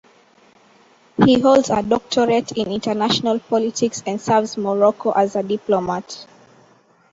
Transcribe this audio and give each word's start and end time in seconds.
He 1.23 1.39
holds 1.39 1.69
a 1.69 1.83
doctorate 1.83 2.53
in 2.53 2.71
international 2.71 3.37
politics 3.37 4.01
and 4.07 4.19
serves 4.19 4.57
Morocco 4.57 5.11
as 5.11 5.35
a 5.35 5.43
diplomat. 5.43 6.25